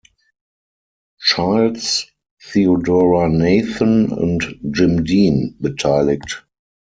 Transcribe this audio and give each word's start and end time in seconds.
Childs, 1.19 2.07
Theodora 2.43 3.27
Nathan 3.29 4.09
und 4.11 4.57
Jim 4.63 5.03
Dean 5.05 5.55
beteiligt. 5.59 6.47